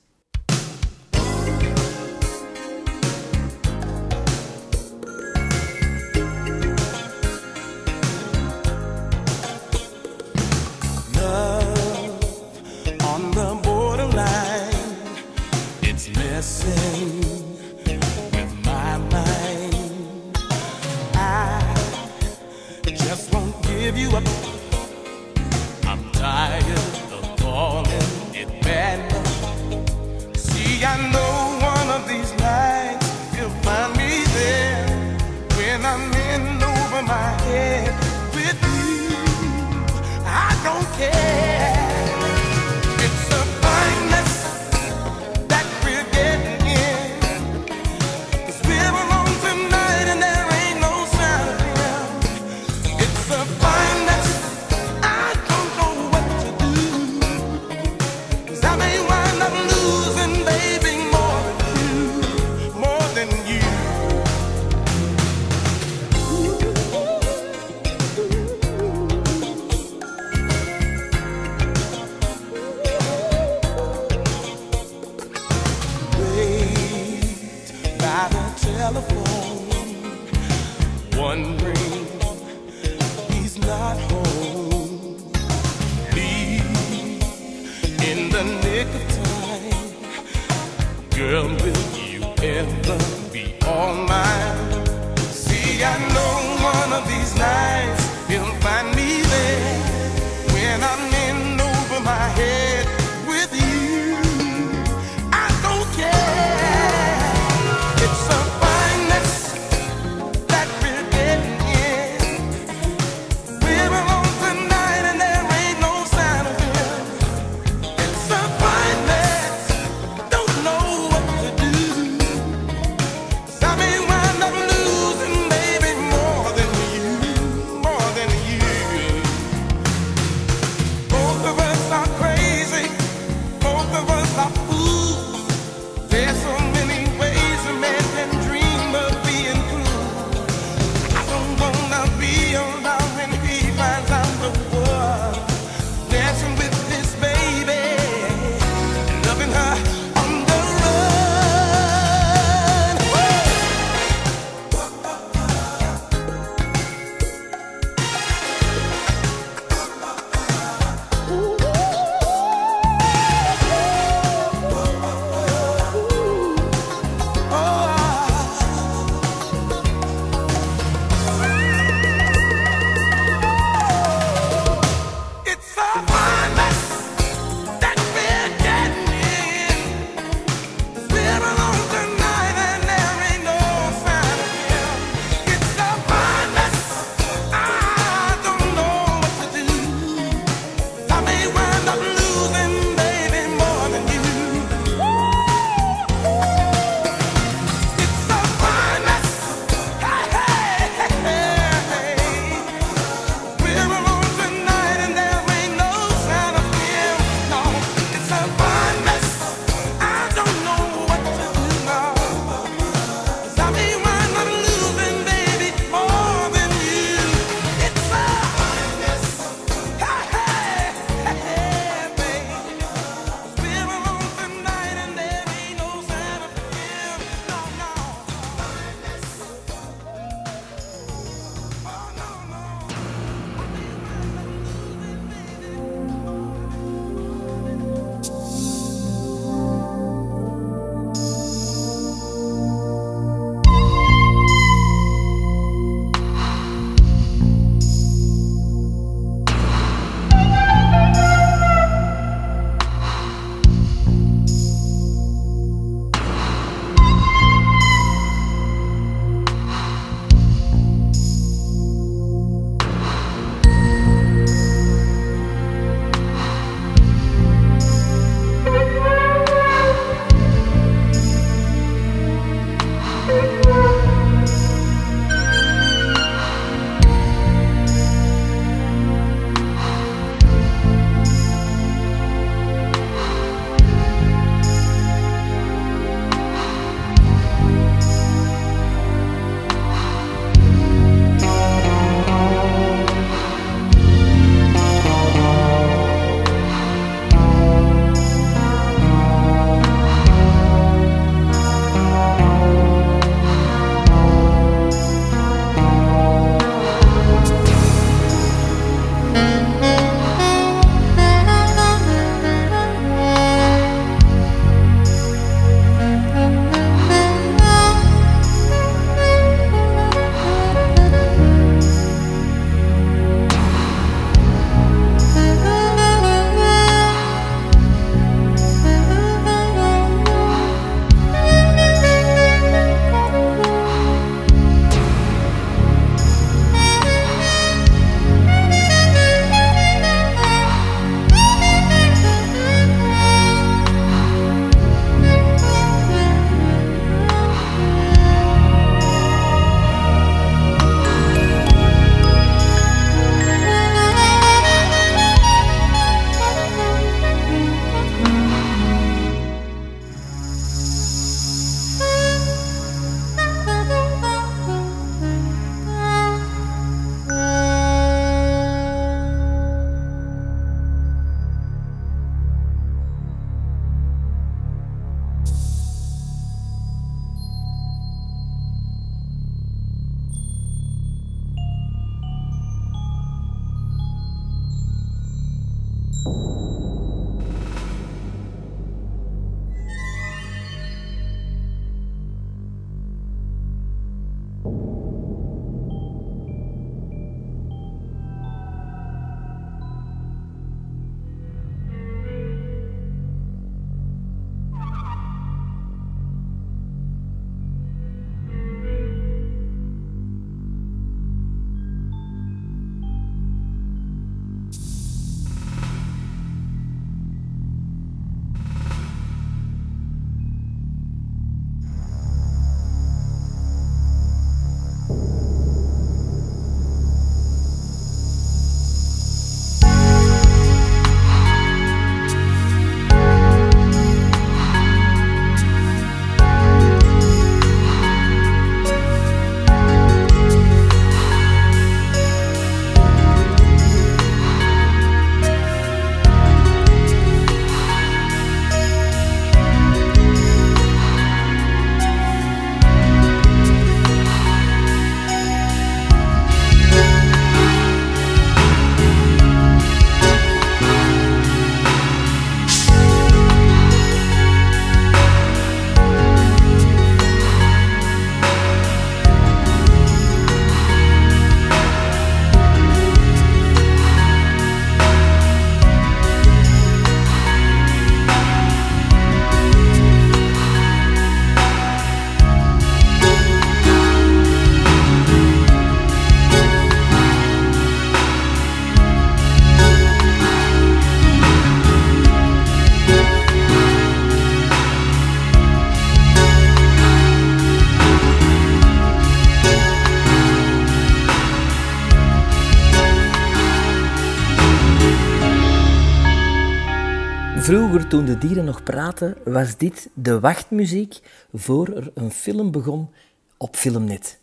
Toen 508.10 508.25
de 508.25 508.37
dieren 508.37 508.65
nog 508.65 508.83
praten, 508.83 509.37
was 509.45 509.77
dit 509.77 510.10
de 510.13 510.39
wachtmuziek 510.39 511.19
voor 511.53 511.87
er 511.87 512.12
een 512.13 512.31
film 512.31 512.71
begon 512.71 513.10
op 513.58 513.75
Filmnet. 513.75 514.39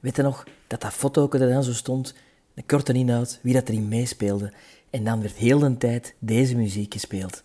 Weet 0.00 0.16
je 0.16 0.22
nog 0.22 0.44
dat 0.66 0.80
dat 0.80 0.92
foto 0.92 1.28
er 1.30 1.48
dan 1.48 1.62
zo 1.62 1.72
stond, 1.72 2.14
een 2.54 2.66
korte 2.66 2.92
inhoud, 2.92 3.38
wie 3.42 3.54
dat 3.54 3.68
erin 3.68 3.88
meespeelde. 3.88 4.52
En 4.90 5.04
dan 5.04 5.20
werd 5.20 5.34
heel 5.34 5.58
de 5.58 5.76
tijd 5.76 6.14
deze 6.18 6.56
muziek 6.56 6.92
gespeeld. 6.92 7.42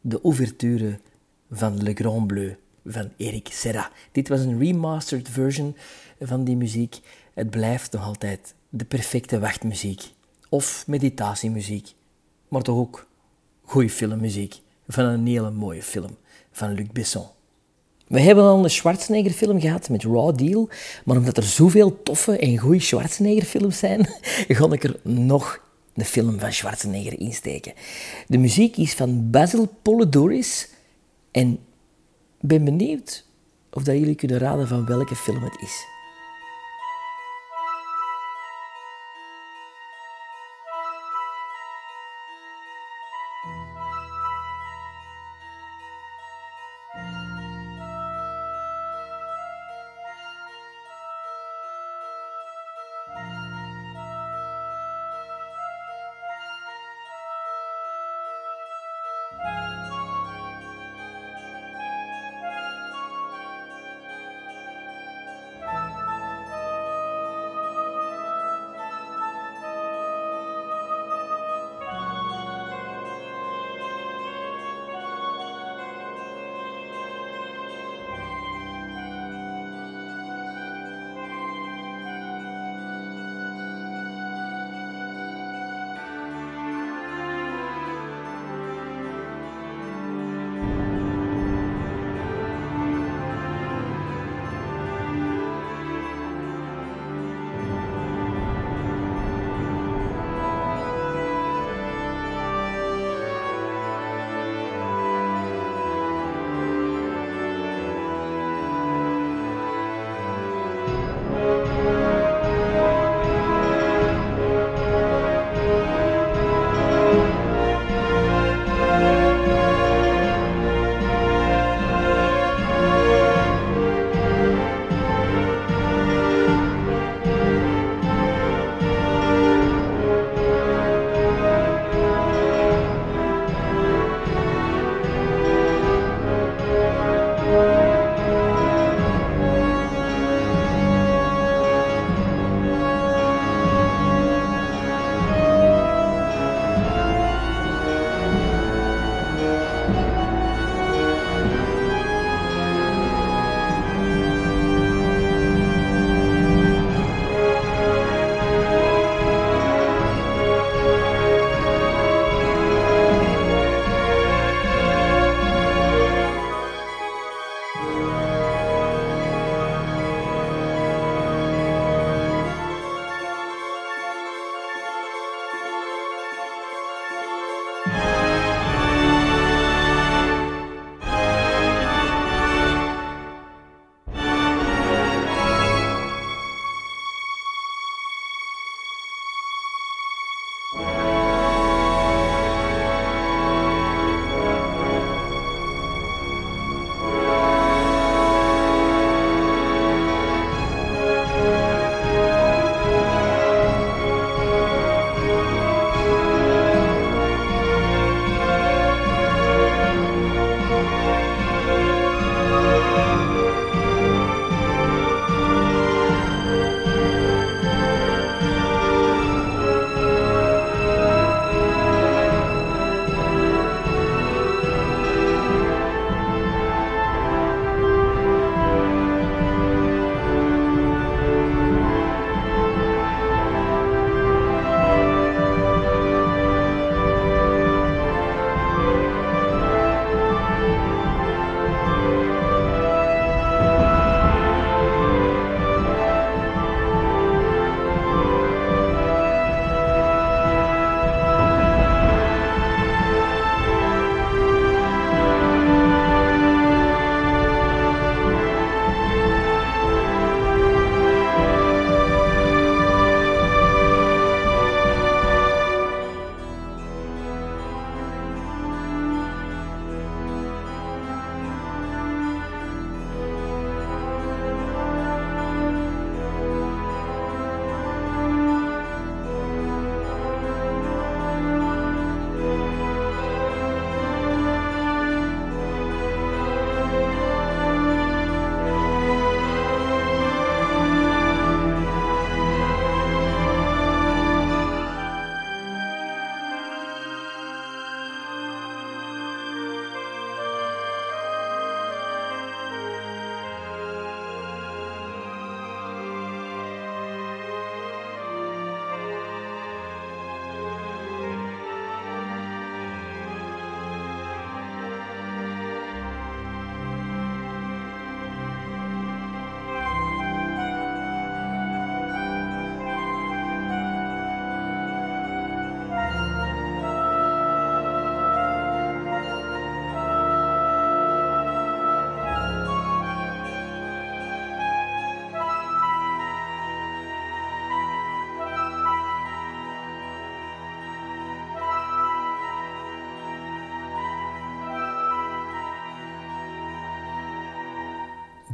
De 0.00 0.20
ouverture 0.20 1.00
van 1.50 1.82
Le 1.82 1.94
Grand 1.94 2.26
Bleu 2.26 2.56
van 2.84 3.10
Eric 3.16 3.48
Serra. 3.50 3.90
Dit 4.12 4.28
was 4.28 4.40
een 4.40 4.58
remastered 4.58 5.28
version 5.28 5.76
van 6.20 6.44
die 6.44 6.56
muziek. 6.56 7.00
Het 7.34 7.50
blijft 7.50 7.92
nog 7.92 8.04
altijd 8.04 8.54
de 8.68 8.84
perfecte 8.84 9.38
wachtmuziek. 9.38 10.02
Of 10.48 10.86
meditatiemuziek. 10.86 11.94
Maar 12.48 12.62
toch 12.62 12.76
ook 12.76 13.06
goede 13.62 13.90
filmmuziek 13.90 14.60
van 14.88 15.04
een 15.04 15.26
hele 15.26 15.50
mooie 15.50 15.82
film 15.82 16.16
van 16.52 16.72
Luc 16.72 16.86
Besson. 16.92 17.26
We 18.06 18.20
hebben 18.20 18.44
al 18.44 18.64
een 18.64 18.70
Schwarzenegger 18.70 19.32
film 19.32 19.60
gehad 19.60 19.88
met 19.88 20.02
Raw 20.02 20.38
Deal, 20.38 20.68
maar 21.04 21.16
omdat 21.16 21.36
er 21.36 21.42
zoveel 21.42 22.02
toffe 22.02 22.38
en 22.38 22.58
goede 22.58 22.80
Schwarzenegger 22.80 23.44
films 23.44 23.78
zijn, 23.78 24.08
ga 24.48 24.72
ik 24.72 24.84
er 24.84 25.00
nog 25.02 25.60
een 25.94 26.04
film 26.04 26.38
van 26.38 26.52
Schwarzenegger 26.52 27.20
insteken. 27.20 27.72
De 28.26 28.38
muziek 28.38 28.76
is 28.76 28.94
van 28.94 29.30
Basil 29.30 29.68
Polidoris 29.82 30.68
en 31.30 31.58
ben 32.40 32.64
benieuwd 32.64 33.24
of 33.72 33.82
dat 33.82 33.94
jullie 33.98 34.14
kunnen 34.14 34.38
raden 34.38 34.68
van 34.68 34.86
welke 34.86 35.16
film 35.16 35.42
het 35.42 35.60
is. 35.62 35.97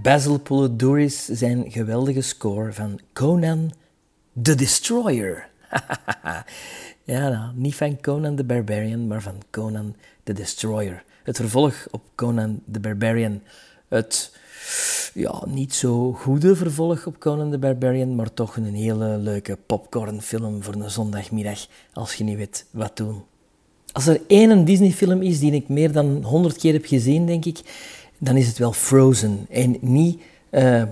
Basil 0.04 0.38
Poledouris 0.38 1.24
zijn 1.24 1.70
geweldige 1.70 2.20
score 2.20 2.72
van 2.72 3.00
Conan 3.12 3.72
the 4.42 4.54
Destroyer. 4.54 5.48
ja, 7.04 7.28
nou, 7.28 7.52
niet 7.54 7.74
van 7.74 8.00
Conan 8.00 8.36
the 8.36 8.44
Barbarian, 8.44 9.06
maar 9.06 9.22
van 9.22 9.42
Conan 9.50 9.96
the 10.22 10.32
Destroyer. 10.32 11.04
Het 11.22 11.36
vervolg 11.36 11.86
op 11.90 12.02
Conan 12.14 12.62
the 12.72 12.80
Barbarian. 12.80 13.42
Het 13.88 14.36
ja, 15.14 15.42
niet 15.46 15.74
zo 15.74 16.12
goede 16.12 16.56
vervolg 16.56 17.06
op 17.06 17.18
Conan 17.18 17.50
the 17.50 17.58
Barbarian, 17.58 18.14
maar 18.14 18.34
toch 18.34 18.56
een 18.56 18.74
hele 18.74 19.18
leuke 19.18 19.58
popcornfilm 19.66 20.62
voor 20.62 20.74
een 20.74 20.90
zondagmiddag 20.90 21.66
als 21.92 22.14
je 22.14 22.24
niet 22.24 22.36
weet 22.36 22.66
wat 22.70 22.96
doen. 22.96 23.22
Als 23.92 24.06
er 24.06 24.20
één 24.26 24.64
Disney-film 24.64 25.22
is 25.22 25.38
die 25.38 25.52
ik 25.52 25.68
meer 25.68 25.92
dan 25.92 26.22
honderd 26.22 26.56
keer 26.56 26.72
heb 26.72 26.84
gezien, 26.84 27.26
denk 27.26 27.44
ik, 27.44 27.60
dan 28.24 28.36
is 28.36 28.46
het 28.46 28.58
wel 28.58 28.72
Frozen. 28.72 29.46
En 29.50 29.76
niet 29.80 30.20
uh, 30.50 30.82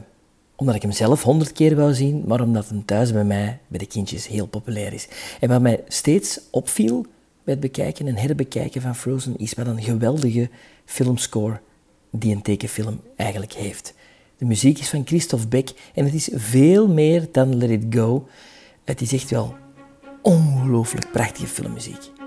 omdat 0.57 0.75
ik 0.75 0.83
hem 0.83 0.93
zelf 0.93 1.23
honderd 1.23 1.53
keer 1.53 1.77
wou 1.77 1.95
zien, 1.95 2.25
maar 2.27 2.41
omdat 2.41 2.69
hem 2.69 2.85
thuis 2.85 3.13
bij 3.13 3.25
mij, 3.25 3.59
bij 3.69 3.79
de 3.79 3.87
kindjes, 3.87 4.27
heel 4.27 4.47
populair 4.47 4.93
is. 4.93 5.09
En 5.41 5.49
wat 5.49 5.61
mij 5.61 5.85
steeds 5.89 6.41
opviel 6.51 7.07
bij 7.45 7.55
het 7.55 7.61
bekijken 7.61 8.07
en 8.07 8.17
herbekijken 8.17 8.83
van 8.83 8.97
Frozen, 8.97 9.37
is 9.37 9.55
wat 9.55 9.67
een 9.67 9.83
geweldige 9.83 10.51
filmscore 10.85 11.61
die 12.11 12.35
een 12.35 12.43
tekenfilm 12.43 13.01
eigenlijk 13.17 13.53
heeft. 13.53 13.95
De 14.37 14.45
muziek 14.45 14.79
is 14.79 14.89
van 14.89 15.07
Christophe 15.07 15.47
Beck 15.47 15.71
en 15.95 16.05
het 16.05 16.15
is 16.15 16.29
veel 16.33 16.89
meer 16.89 17.29
dan 17.33 17.57
Let 17.57 17.71
It 17.71 17.85
Go. 17.91 18.27
Het 18.85 19.01
is 19.01 19.13
echt 19.13 19.31
wel 19.31 19.55
ongelooflijk 20.23 21.13
prachtige 21.13 21.47
filmmuziek. 21.47 22.22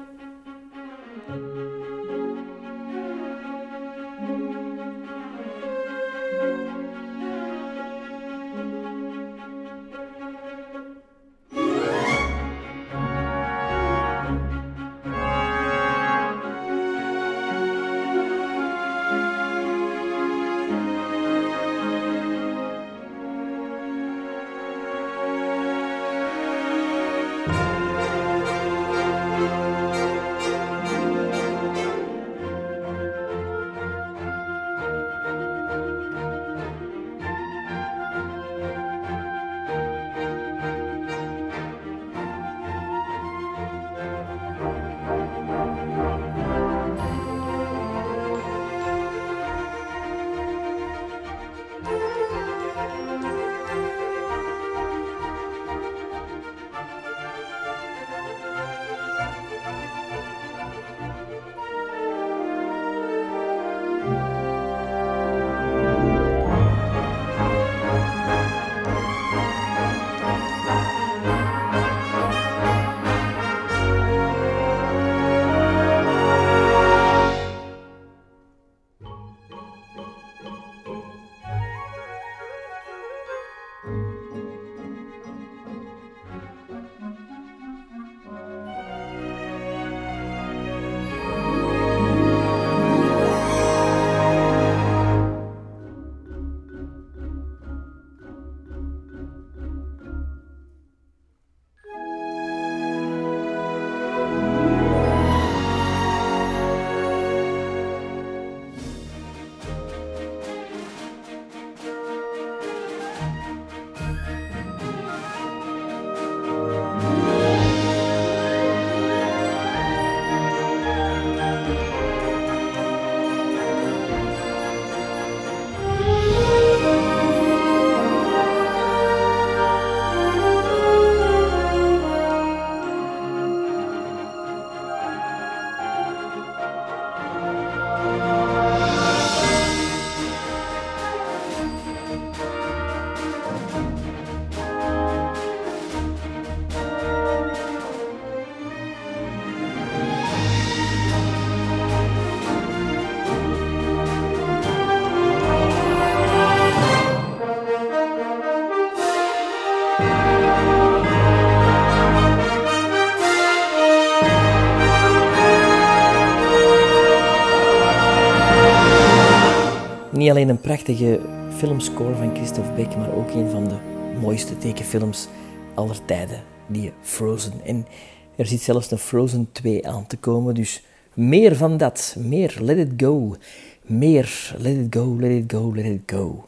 Niet 170.25 170.33
alleen 170.33 170.49
een 170.49 170.61
prachtige 170.61 171.19
filmscore 171.55 172.15
van 172.15 172.35
Christophe 172.35 172.71
Beck, 172.71 172.95
maar 172.95 173.15
ook 173.15 173.29
een 173.29 173.49
van 173.49 173.67
de 173.67 173.75
mooiste 174.19 174.57
tekenfilms 174.57 175.27
aller 175.73 176.05
tijden, 176.05 176.43
die 176.67 176.91
Frozen. 177.01 177.53
En 177.65 177.87
er 178.35 178.45
zit 178.45 178.61
zelfs 178.61 178.91
een 178.91 178.97
Frozen 178.97 179.49
2 179.51 179.87
aan 179.87 180.07
te 180.07 180.17
komen, 180.17 180.53
dus 180.53 180.83
meer 181.13 181.55
van 181.55 181.77
dat. 181.77 182.15
Meer 182.19 182.57
Let 182.59 182.77
It 182.77 182.91
Go. 182.97 183.35
Meer 183.81 184.55
Let 184.57 184.75
It 184.75 184.87
Go, 184.89 185.15
Let 185.19 185.31
It 185.31 185.51
Go, 185.51 185.75
Let 185.75 185.85
It 185.85 186.01
Go. 186.05 186.47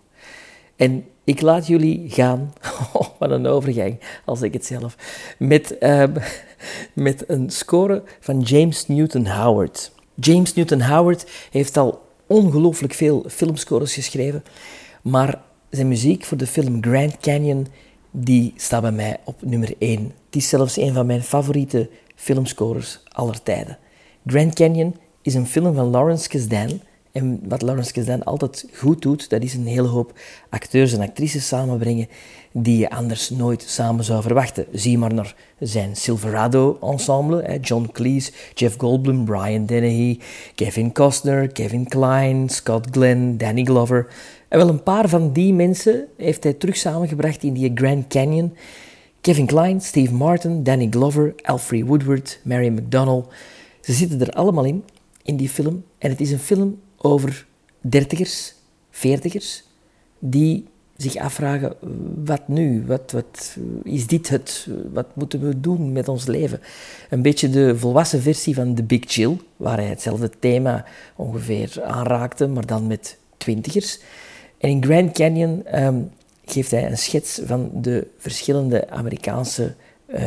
En 0.75 1.05
ik 1.23 1.41
laat 1.41 1.67
jullie 1.67 2.09
gaan. 2.09 2.53
Oh, 2.93 3.07
wat 3.19 3.31
een 3.31 3.47
overgang, 3.47 3.99
als 4.25 4.41
ik 4.41 4.53
het 4.53 4.65
zelf. 4.65 4.95
Met, 5.39 5.75
uh, 5.79 6.03
met 6.93 7.23
een 7.27 7.49
score 7.49 8.03
van 8.19 8.39
James 8.39 8.87
Newton 8.87 9.27
Howard. 9.27 9.91
James 10.15 10.53
Newton 10.53 10.81
Howard 10.81 11.31
heeft 11.51 11.77
al 11.77 12.05
ongelooflijk 12.27 12.93
veel 12.93 13.25
filmscores 13.27 13.93
geschreven. 13.93 14.43
Maar 15.01 15.41
zijn 15.69 15.87
muziek 15.87 16.25
voor 16.25 16.37
de 16.37 16.47
film 16.47 16.83
Grand 16.83 17.17
Canyon, 17.17 17.67
die 18.11 18.53
staat 18.55 18.81
bij 18.81 18.91
mij 18.91 19.17
op 19.23 19.41
nummer 19.41 19.73
1. 19.79 20.03
Het 20.25 20.35
is 20.35 20.49
zelfs 20.49 20.77
een 20.77 20.93
van 20.93 21.05
mijn 21.05 21.23
favoriete 21.23 21.89
filmscores 22.15 23.03
aller 23.07 23.43
tijden. 23.43 23.77
Grand 24.25 24.53
Canyon 24.55 24.95
is 25.21 25.33
een 25.33 25.47
film 25.47 25.75
van 25.75 25.89
Lawrence 25.89 26.29
Kasdan. 26.29 26.81
En 27.11 27.39
wat 27.47 27.61
Lawrence 27.61 27.93
Kasdan 27.93 28.23
altijd 28.23 28.65
goed 28.73 29.01
doet, 29.01 29.29
dat 29.29 29.43
is 29.43 29.53
een 29.53 29.67
hele 29.67 29.87
hoop 29.87 30.19
acteurs 30.49 30.93
en 30.93 31.01
actrices 31.01 31.47
samenbrengen 31.47 32.07
die 32.59 32.77
je 32.77 32.89
anders 32.89 33.29
nooit 33.29 33.63
samen 33.67 34.03
zou 34.03 34.21
verwachten. 34.21 34.65
Zie 34.71 34.97
maar 34.97 35.13
naar 35.13 35.35
zijn 35.59 35.95
Silverado-ensemble, 35.95 37.59
John 37.61 37.89
Cleese, 37.91 38.31
Jeff 38.53 38.77
Goldblum, 38.77 39.25
Brian 39.25 39.65
Dennehy, 39.65 40.19
Kevin 40.55 40.93
Costner, 40.93 41.47
Kevin 41.47 41.87
Kline, 41.87 42.49
Scott 42.49 42.87
Glenn, 42.91 43.37
Danny 43.37 43.63
Glover. 43.63 44.07
En 44.47 44.57
wel 44.57 44.69
een 44.69 44.83
paar 44.83 45.09
van 45.09 45.33
die 45.33 45.53
mensen 45.53 46.07
heeft 46.17 46.43
hij 46.43 46.53
terug 46.53 46.75
samengebracht 46.75 47.43
in 47.43 47.53
die 47.53 47.71
Grand 47.75 48.07
Canyon. 48.07 48.55
Kevin 49.21 49.45
Kline, 49.45 49.79
Steve 49.79 50.13
Martin, 50.13 50.63
Danny 50.63 50.87
Glover, 50.89 51.35
Alfred 51.41 51.85
Woodward, 51.85 52.39
Mary 52.43 52.67
McDonnell. 52.67 53.23
Ze 53.81 53.93
zitten 53.93 54.21
er 54.21 54.31
allemaal 54.31 54.65
in, 54.65 54.83
in 55.23 55.37
die 55.37 55.49
film. 55.49 55.83
En 55.97 56.09
het 56.09 56.21
is 56.21 56.31
een 56.31 56.39
film 56.39 56.79
over 56.97 57.45
dertigers, 57.81 58.53
veertigers, 58.89 59.63
die 60.19 60.65
zich 60.97 61.15
afvragen, 61.15 61.73
wat 62.25 62.47
nu? 62.47 62.83
Wat, 62.85 63.11
wat, 63.11 63.57
is 63.83 64.07
dit 64.07 64.29
het? 64.29 64.67
Wat 64.93 65.15
moeten 65.15 65.47
we 65.47 65.59
doen 65.59 65.91
met 65.91 66.07
ons 66.07 66.25
leven? 66.25 66.59
Een 67.09 67.21
beetje 67.21 67.49
de 67.49 67.77
volwassen 67.77 68.21
versie 68.21 68.55
van 68.55 68.73
The 68.73 68.83
Big 68.83 69.03
Chill, 69.05 69.37
waar 69.57 69.77
hij 69.77 69.87
hetzelfde 69.87 70.29
thema 70.39 70.85
ongeveer 71.15 71.83
aanraakte, 71.83 72.47
maar 72.47 72.65
dan 72.65 72.87
met 72.87 73.17
twintigers. 73.37 73.99
En 74.57 74.69
in 74.69 74.83
Grand 74.83 75.11
Canyon 75.11 75.65
ehm, 75.65 76.01
geeft 76.45 76.71
hij 76.71 76.85
een 76.85 76.97
schets 76.97 77.41
van 77.45 77.69
de 77.73 78.07
verschillende 78.17 78.89
Amerikaanse 78.89 79.75
uh, 80.07 80.21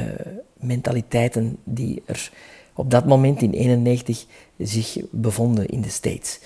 mentaliteiten 0.54 1.56
die 1.64 2.02
er 2.04 2.30
op 2.74 2.90
dat 2.90 3.06
moment 3.06 3.42
in 3.42 3.50
1991 3.50 4.26
zich 4.58 4.96
bevonden 5.10 5.66
in 5.66 5.80
de 5.80 5.88
States. 5.88 6.40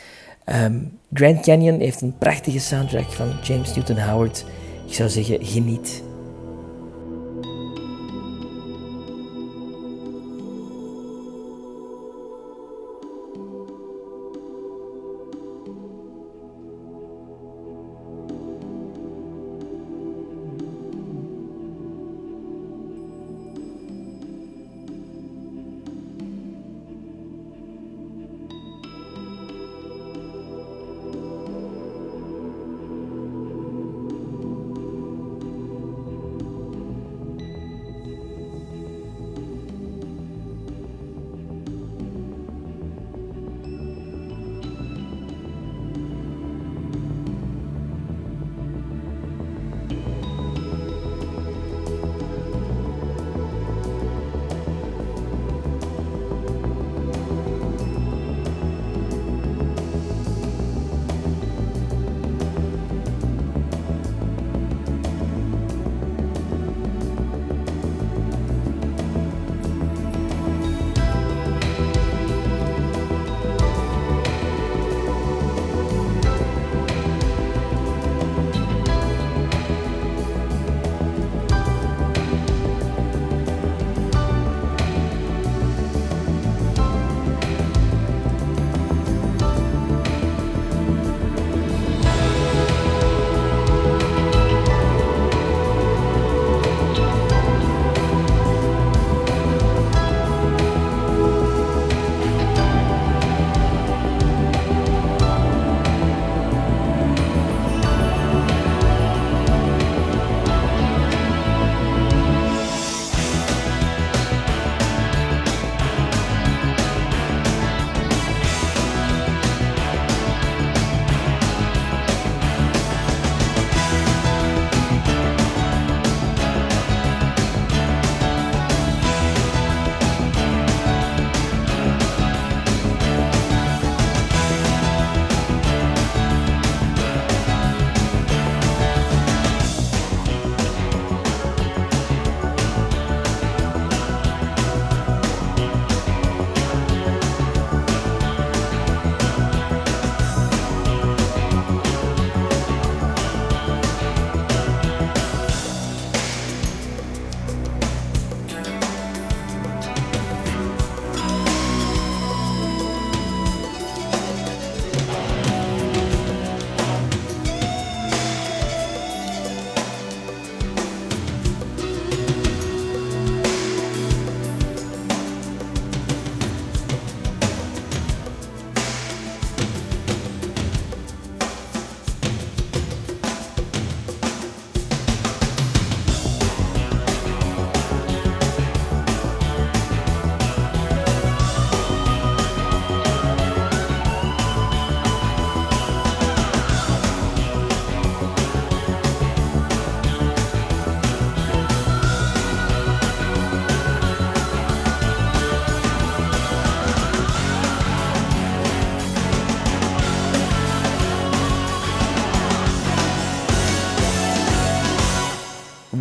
Um, 0.46 0.98
Grand 1.12 1.40
Canyon 1.40 1.80
heeft 1.80 2.00
een 2.00 2.18
prachtige 2.18 2.58
soundtrack 2.58 3.12
van 3.12 3.32
James 3.42 3.74
Newton 3.74 3.98
Howard. 3.98 4.44
Ik 4.86 4.94
zou 4.94 5.08
zeggen, 5.08 5.44
geniet. 5.44 6.03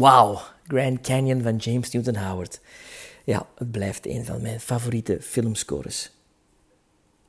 Wauw, 0.03 0.41
Grand 0.67 1.01
Canyon 1.01 1.41
van 1.41 1.55
James 1.55 1.91
Newton 1.91 2.15
Howard. 2.15 2.59
Ja, 3.23 3.47
het 3.57 3.71
blijft 3.71 4.07
een 4.07 4.25
van 4.25 4.41
mijn 4.41 4.59
favoriete 4.59 5.17
filmscores. 5.21 6.11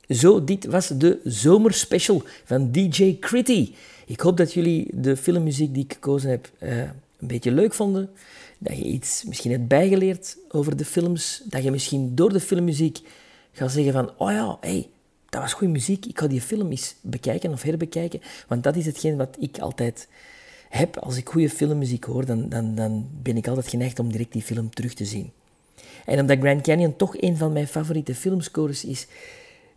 Zo, 0.09 0.45
dit 0.45 0.65
was 0.65 0.89
de 0.89 1.21
zomerspecial 1.25 2.23
van 2.45 2.73
DJ 2.73 3.19
Critty. 3.19 3.75
Ik 4.07 4.21
hoop 4.21 4.37
dat 4.37 4.53
jullie 4.53 4.89
de 4.93 5.17
filmmuziek 5.17 5.75
die 5.75 5.85
ik 5.85 5.93
gekozen 5.93 6.31
heb 6.31 6.51
uh, 6.59 6.79
een 6.79 6.93
beetje 7.19 7.53
leuk 7.53 7.75
vonden. 7.75 8.11
Dat 8.59 8.77
je 8.77 8.85
iets 8.85 9.25
misschien 9.25 9.51
hebt 9.51 9.69
bijgeleerd 9.69 10.37
over 10.49 10.77
de 10.77 10.85
films. 10.85 11.43
Dat 11.45 11.63
je 11.63 11.71
misschien 11.71 12.15
door 12.15 12.33
de 12.33 12.41
filmmuziek 12.41 12.99
gaat 13.53 13.73
zeggen 13.73 13.93
van... 13.93 14.11
Oh 14.17 14.31
ja, 14.31 14.57
hey, 14.61 14.89
dat 15.29 15.41
was 15.41 15.53
goede 15.53 15.73
muziek. 15.73 16.07
Ik 16.07 16.19
ga 16.19 16.27
die 16.27 16.41
film 16.41 16.71
eens 16.71 16.95
bekijken 17.01 17.53
of 17.53 17.63
herbekijken. 17.63 18.21
Want 18.49 18.63
dat 18.63 18.77
is 18.77 18.87
hetgeen 18.87 19.17
wat 19.17 19.37
ik 19.39 19.59
altijd 19.59 20.09
heb, 20.77 20.99
als 20.99 21.17
ik 21.17 21.29
goede 21.29 21.51
filmmuziek 21.51 22.05
hoor, 22.05 22.27
dan, 22.27 22.49
dan, 22.49 22.75
dan 22.75 23.09
ben 23.23 23.37
ik 23.37 23.49
altijd 23.49 23.69
geneigd 23.69 23.99
om 23.99 24.13
direct 24.13 24.33
die 24.33 24.43
film 24.43 24.71
terug 24.71 24.95
te 24.95 25.05
zien. 25.05 25.33
En 26.05 26.21
omdat 26.21 26.39
Grand 26.39 26.63
Canyon 26.63 26.97
toch 26.97 27.21
een 27.21 27.37
van 27.37 27.53
mijn 27.53 27.69
favoriete 27.69 28.15
filmscores 28.15 28.85
is, 28.85 29.07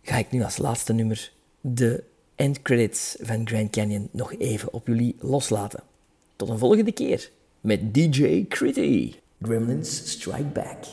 ga 0.02 0.16
ik 0.16 0.30
nu 0.30 0.42
als 0.42 0.56
laatste 0.56 0.92
nummer 0.92 1.32
de 1.60 2.04
endcredits 2.34 3.16
van 3.20 3.46
Grand 3.48 3.70
Canyon 3.70 4.08
nog 4.12 4.34
even 4.38 4.72
op 4.72 4.86
jullie 4.86 5.16
loslaten. 5.18 5.82
Tot 6.36 6.48
een 6.48 6.58
volgende 6.58 6.92
keer 6.92 7.30
met 7.60 7.94
DJ 7.94 8.44
Critty. 8.48 9.14
Gremlins 9.42 10.10
Strike 10.10 10.42
Back. 10.42 10.84